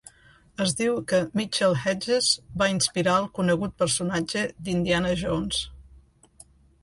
[0.63, 2.29] Es diu que Mitchell-Hedges
[2.61, 5.61] va inspirar el conegut personatge d'Indiana Jones.